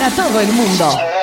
para 0.00 0.16
todo 0.16 0.40
el 0.40 0.50
mundo. 0.52 1.19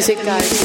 musicais. 0.00 0.59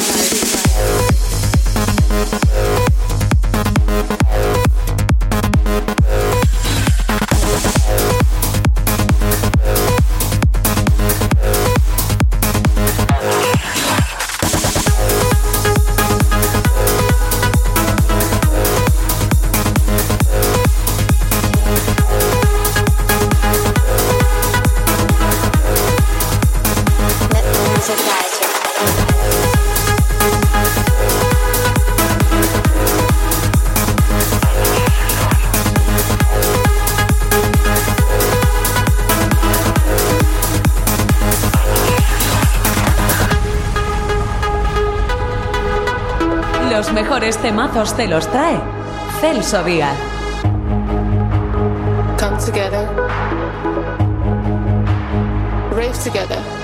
Temazos 47.34 47.96
te 47.96 48.06
los 48.06 48.28
trae 48.28 48.56
Celso 49.20 49.64
Díaz. 49.64 49.96
Come 52.18 52.38
together. 52.38 52.86
Rave 55.72 55.98
together. 56.04 56.55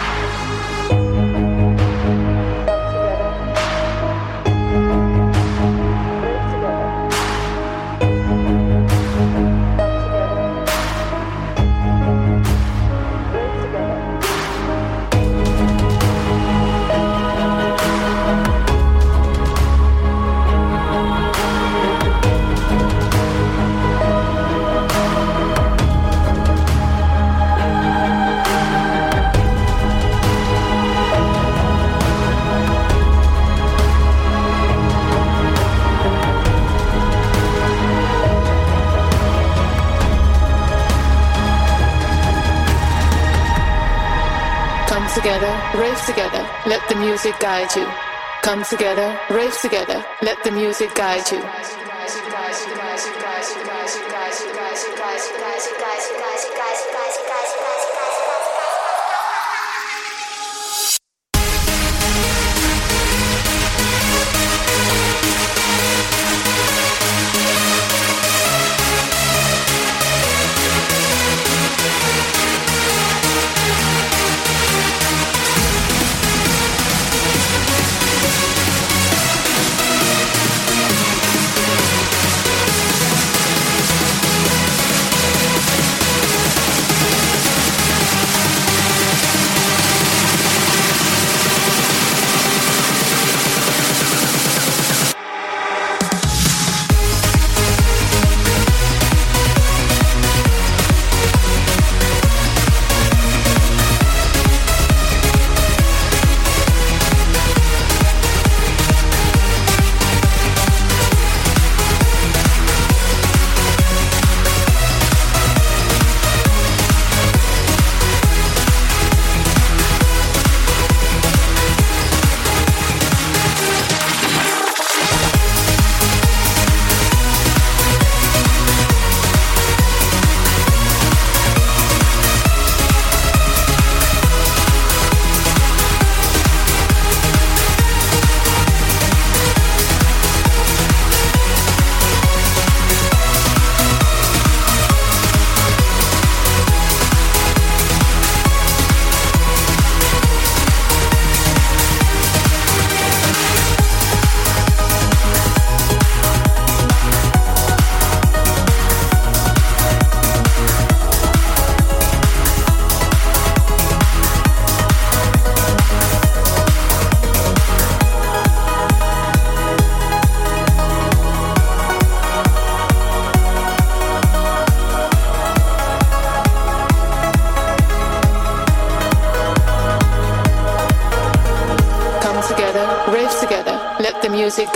Together, 46.07 46.49
let 46.67 46.87
the 46.89 46.97
music 46.97 47.39
guide 47.41 47.75
you. 47.77 47.87
Come 48.43 48.65
together, 48.65 49.19
rave 49.31 49.57
together, 49.61 50.05
let 50.23 50.43
the 50.45 50.51
music 50.51 50.95
guide 50.95 51.31
you. 51.31 51.82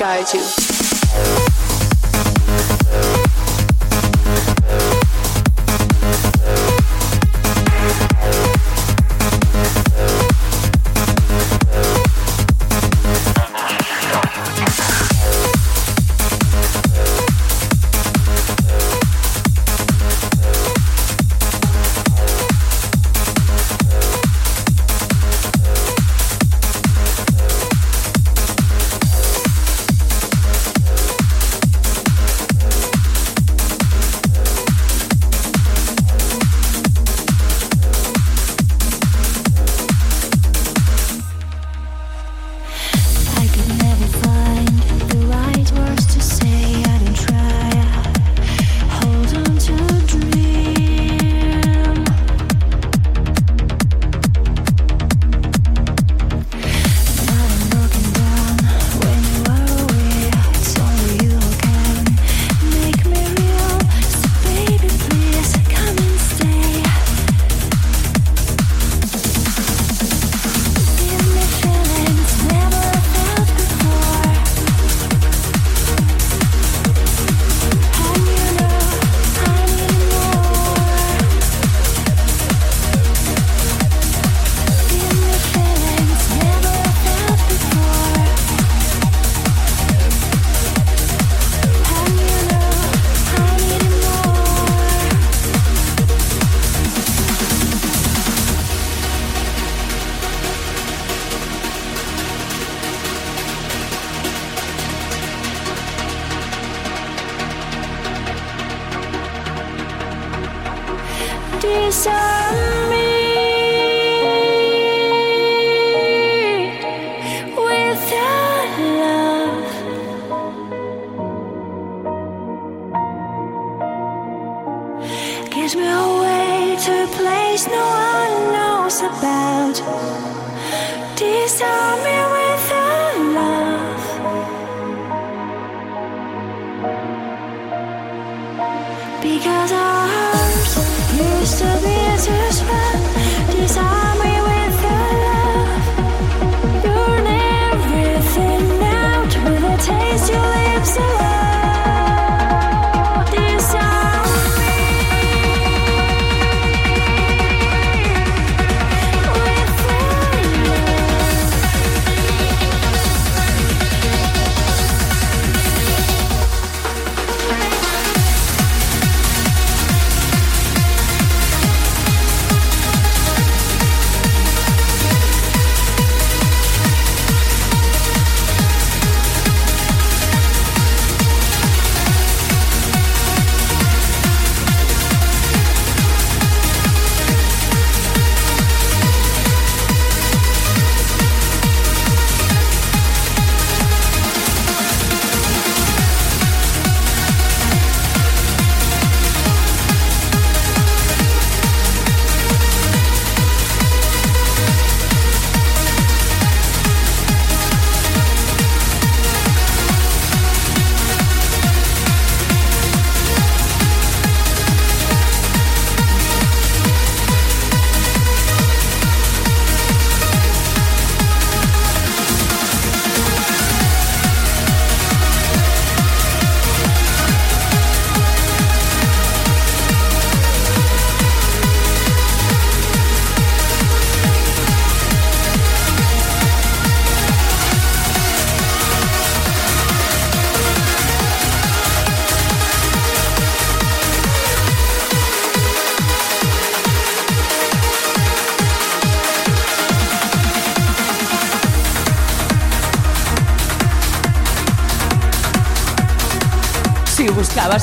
I 0.09 0.25
you. 0.33 0.56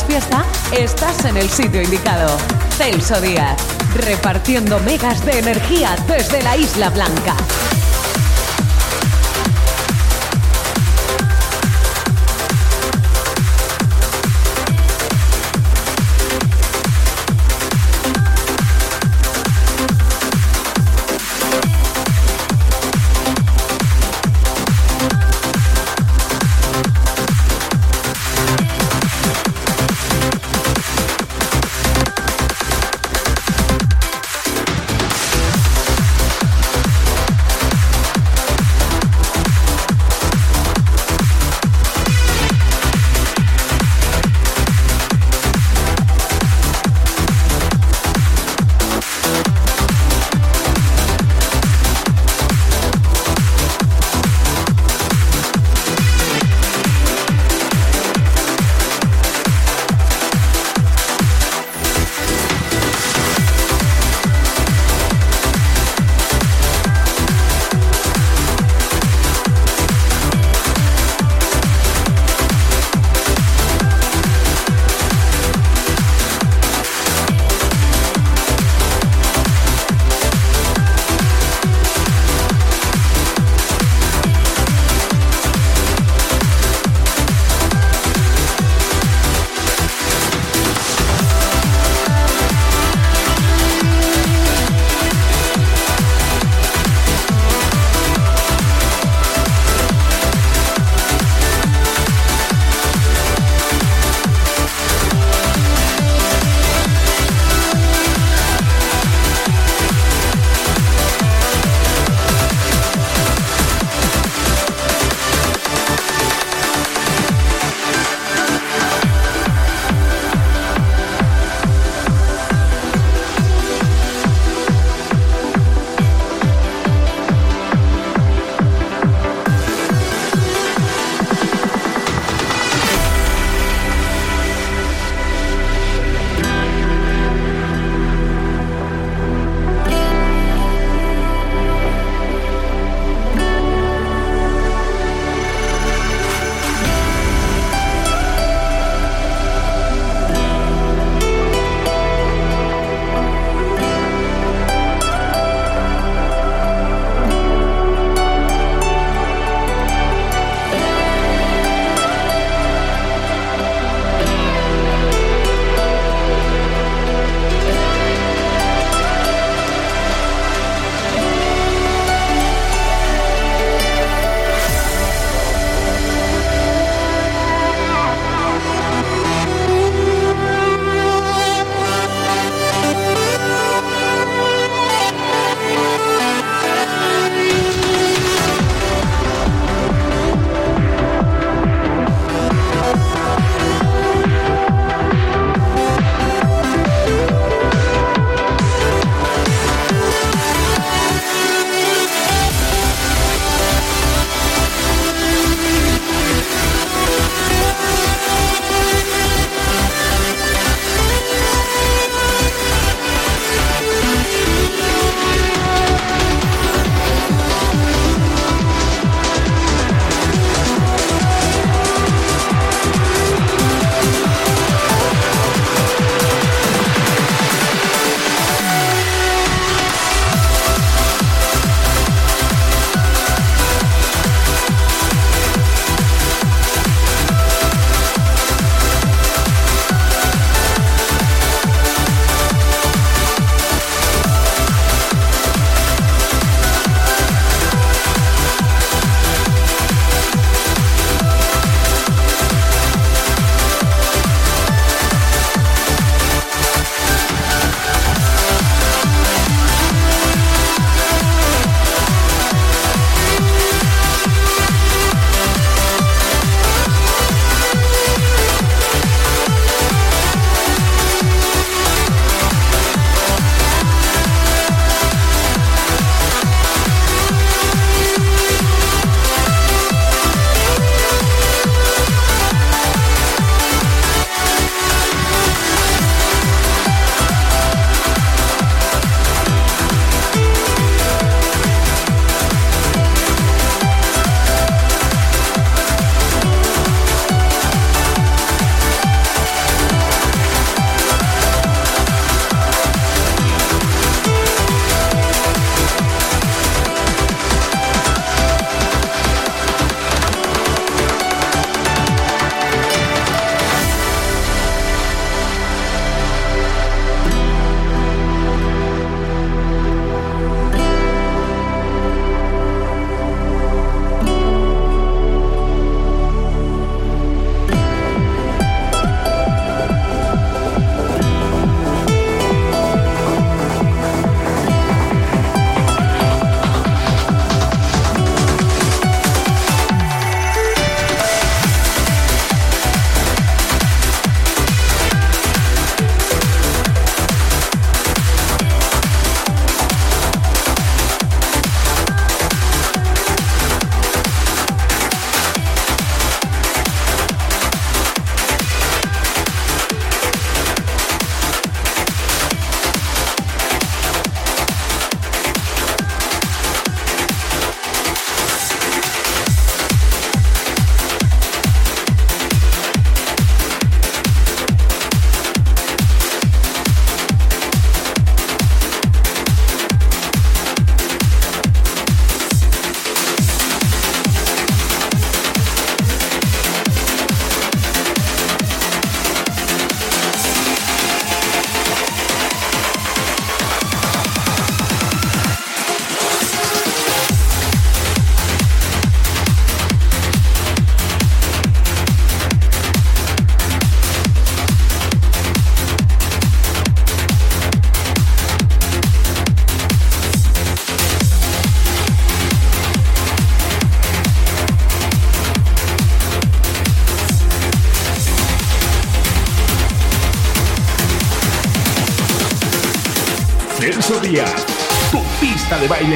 Fiesta, 0.05 0.45
estás 0.71 1.25
en 1.25 1.35
el 1.35 1.49
sitio 1.49 1.81
indicado. 1.81 2.37
Celso 2.77 3.19
Díaz, 3.19 3.57
repartiendo 3.95 4.79
megas 4.79 5.23
de 5.25 5.39
energía 5.39 5.95
desde 6.07 6.41
la 6.41 6.55
Isla 6.55 6.89
Blanca. 6.89 7.35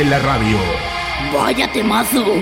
En 0.01 0.10
la 0.12 0.19
radio. 0.19 0.57
Vaya 1.33 1.71
temazo. 1.71 2.41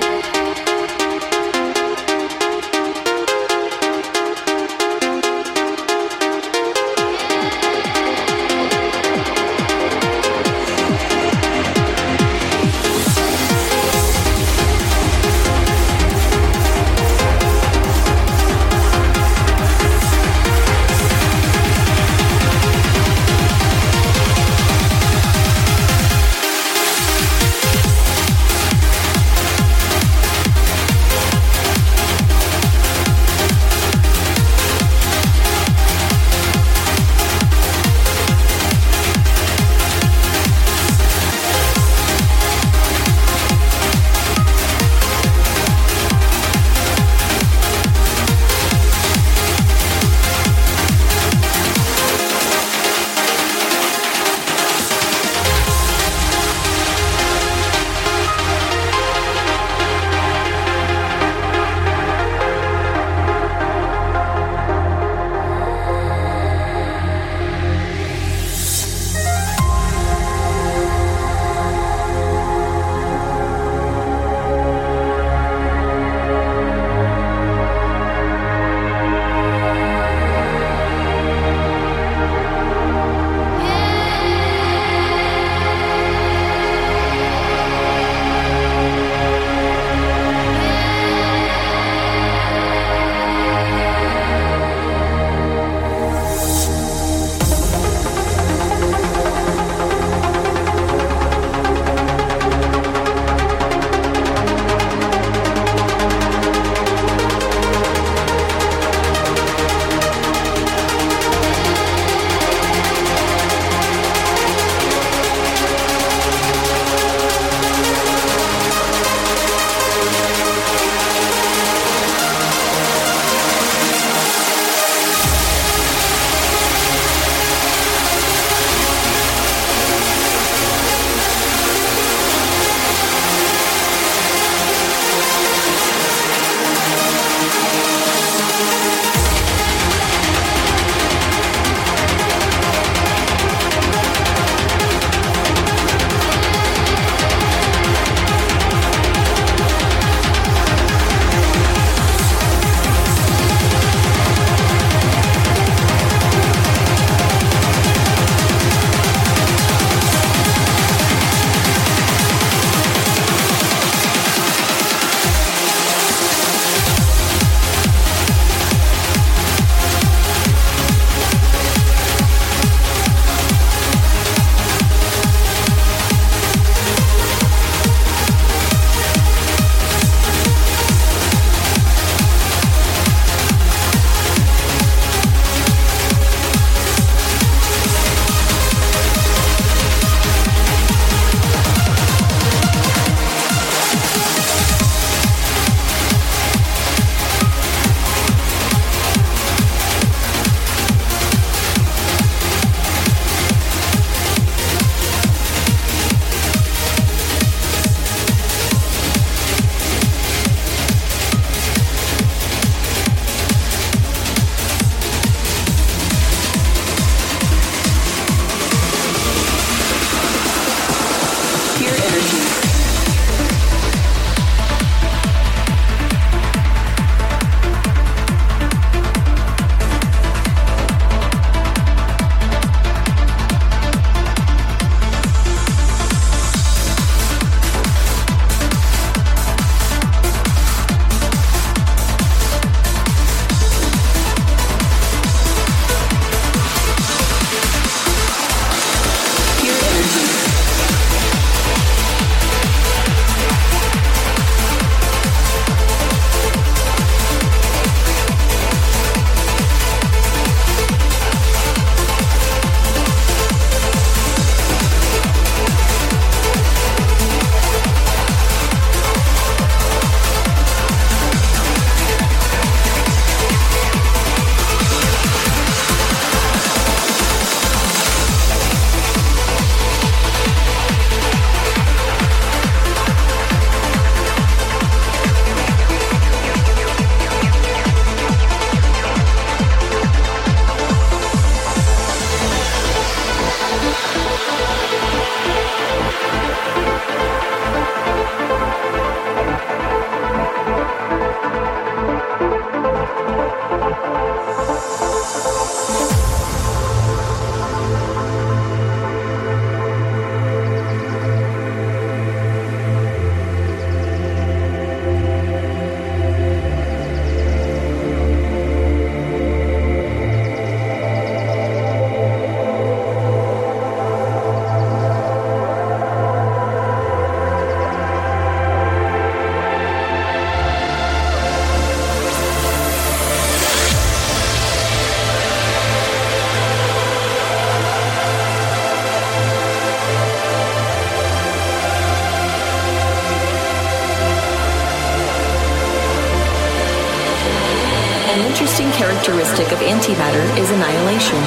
Of 349.76 349.82
antimatter 349.82 350.46
is 350.58 350.72
annihilation. 350.72 351.42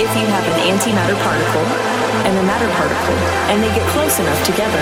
If 0.00 0.08
you 0.16 0.24
have 0.24 0.44
an 0.48 0.72
antimatter 0.72 1.16
particle 1.20 1.66
and 2.24 2.32
a 2.38 2.42
matter 2.42 2.68
particle, 2.80 3.18
and 3.52 3.62
they 3.62 3.68
get 3.74 3.86
close 3.92 4.18
enough 4.18 4.40
together, 4.46 4.80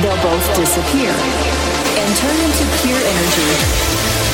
they'll 0.00 0.22
both 0.22 0.46
disappear 0.54 1.10
and 1.10 2.16
turn 2.16 2.36
into 2.46 2.64
pure 2.78 3.02
energy. 3.02 4.27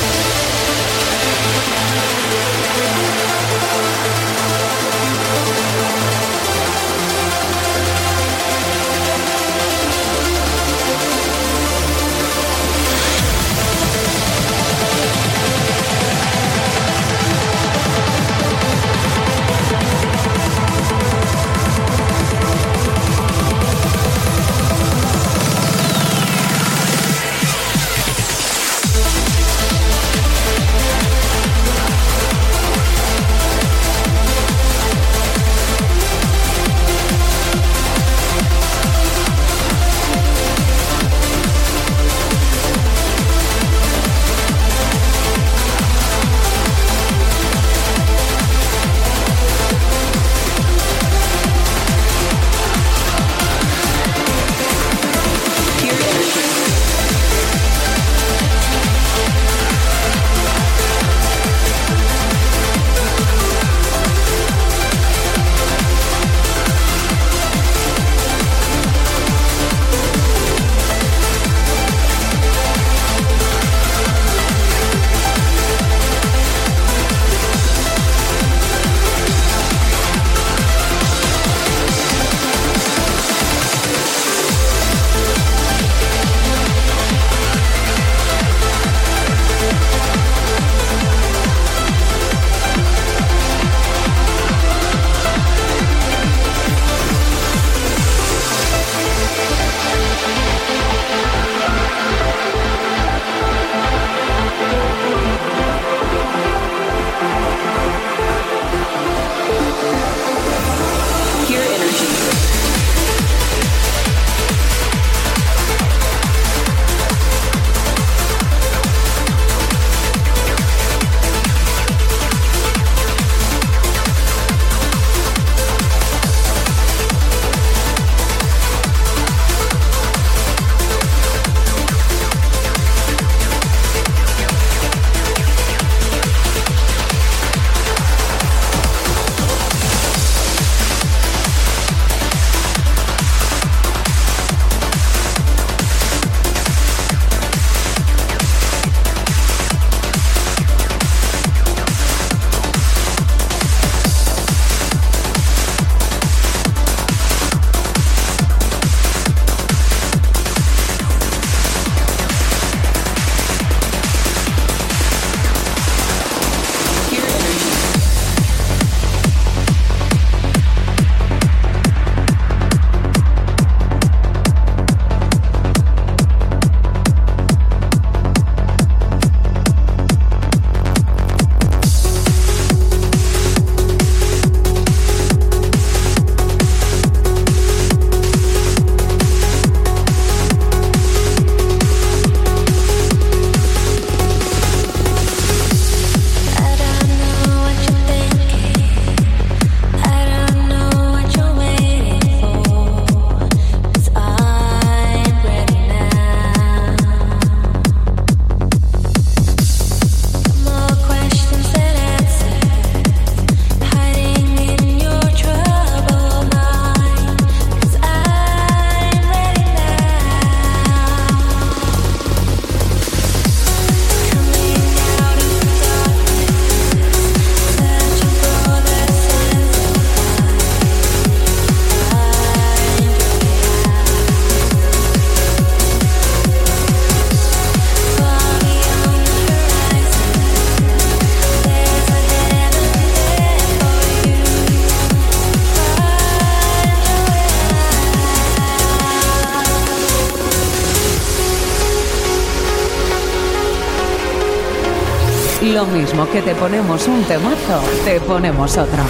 Mismo 256.15 256.31
que 256.31 256.41
te 256.41 256.55
ponemos 256.55 257.07
un 257.09 257.25
temazo, 257.25 257.81
te 258.05 258.21
ponemos 258.21 258.77
otro. 258.77 259.03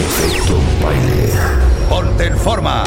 Efecto 0.00 0.58
baile. 0.82 1.32
Ponte 1.90 2.26
en 2.28 2.38
forma. 2.38 2.82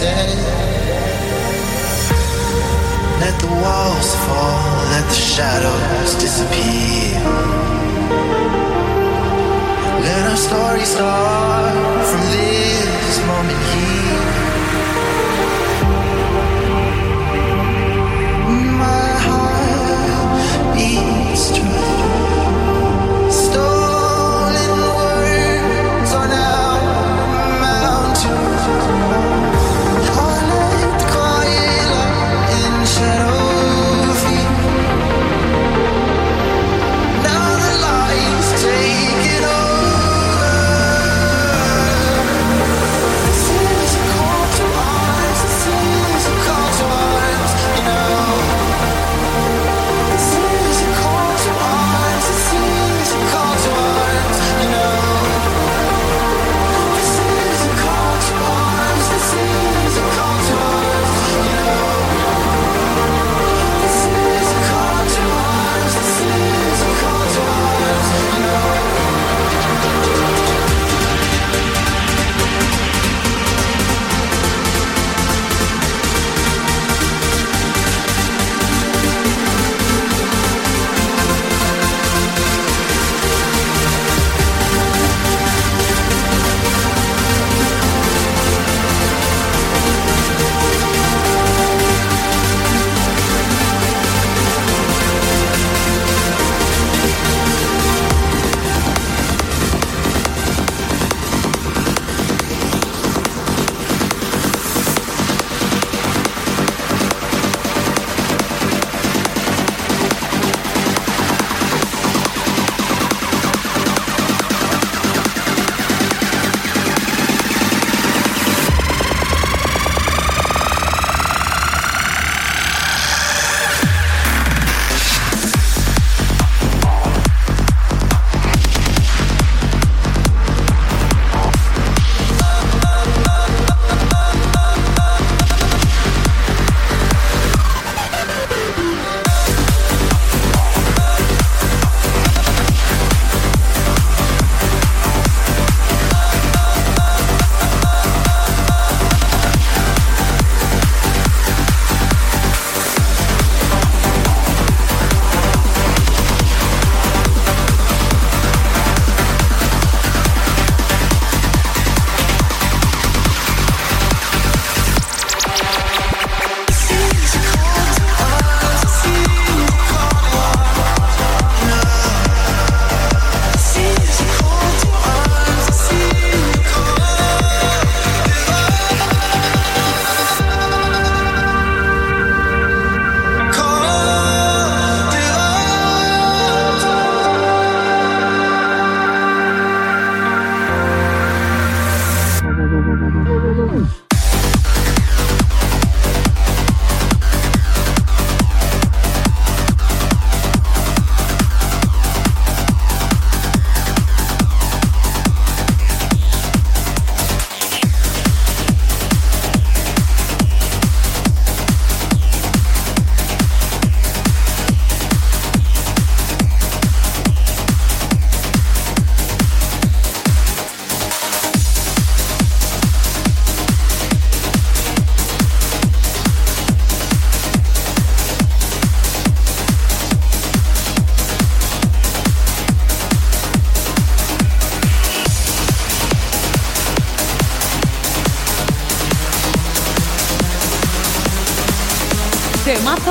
Let 0.00 0.14
the 3.40 3.48
walls 3.48 4.14
fall, 4.26 4.84
let 4.92 5.04
the 5.08 5.14
shadows 5.14 6.14
disappear. 6.14 7.18
Let 10.00 10.30
our 10.30 10.36
story 10.36 10.84
start 10.84 12.06
from 12.06 12.20
this 12.30 13.18
moment 13.26 13.58
here. 13.74 13.97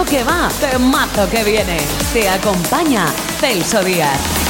Que 0.06 0.24
va, 0.24 0.50
mazo 0.78 1.28
que 1.28 1.44
viene. 1.44 1.80
Te 2.14 2.30
acompaña 2.30 3.08
Celso 3.40 3.84
Díaz. 3.84 4.47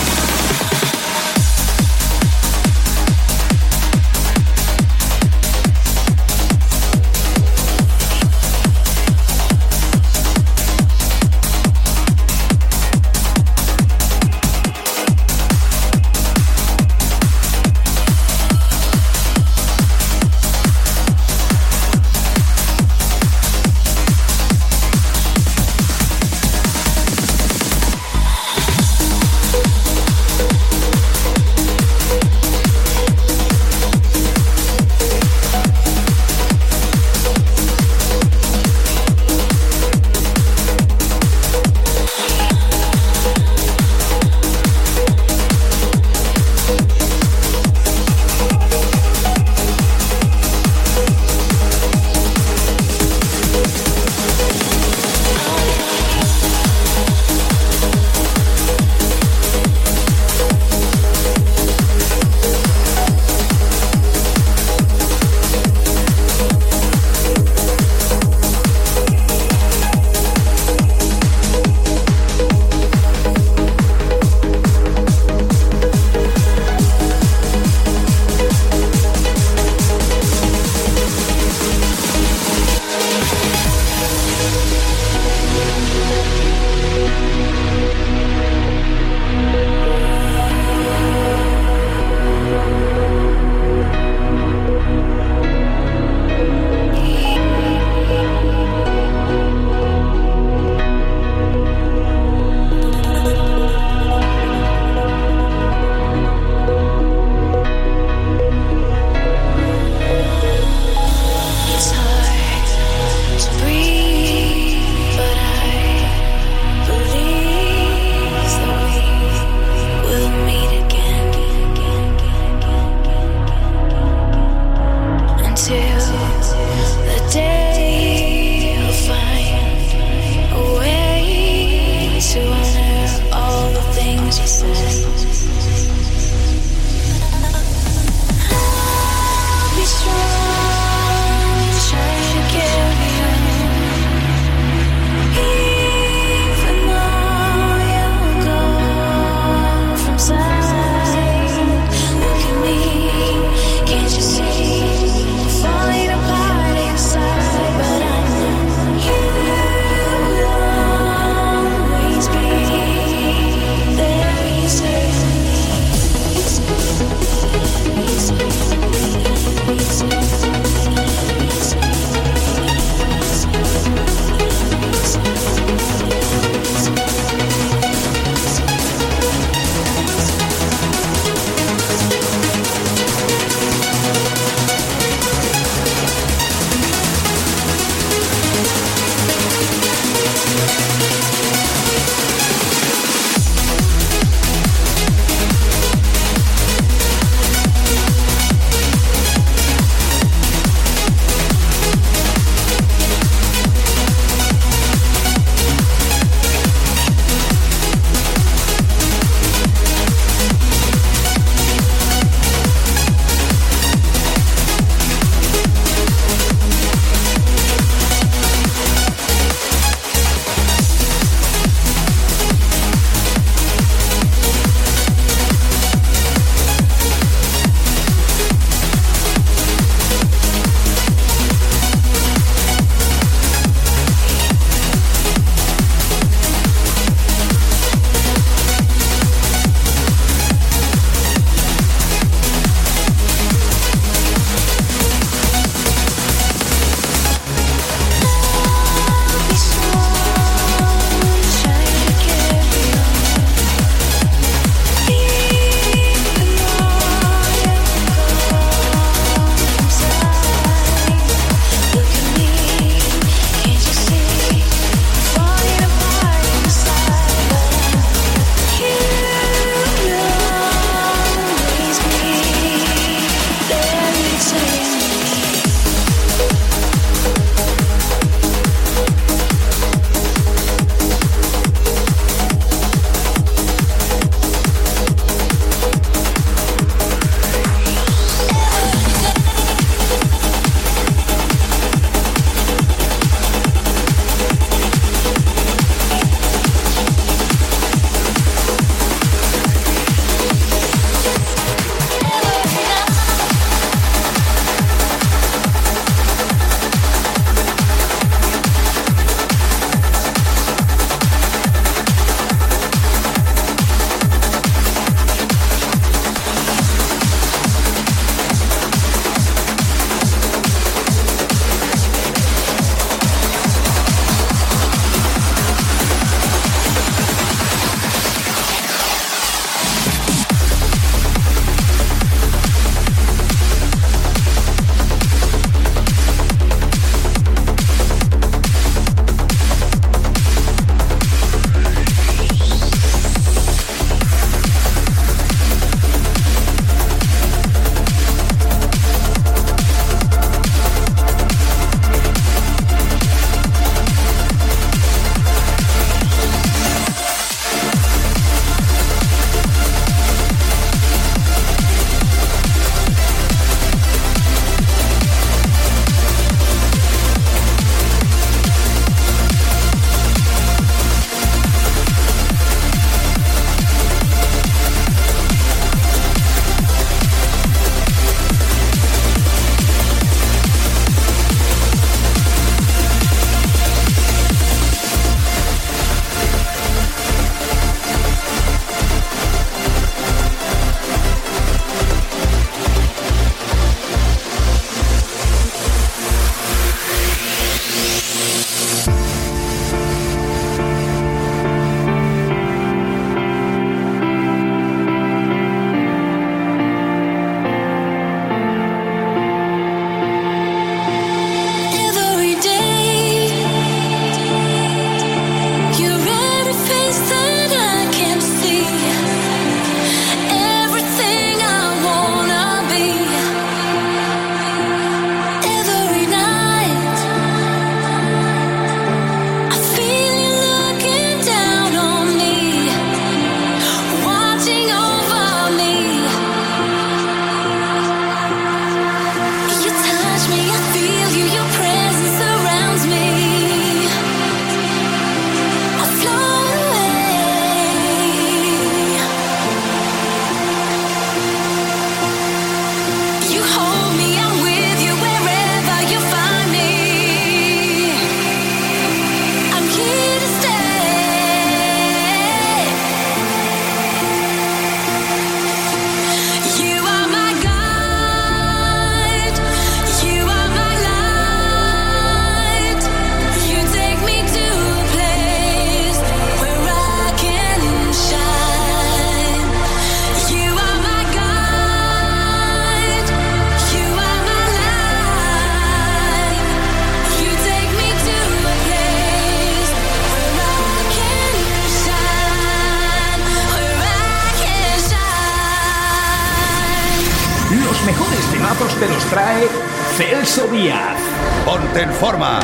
Celso 500.48 500.68
Díaz. 500.72 501.20
Ponte 501.66 502.02
en 502.04 502.14
forma. 502.14 502.60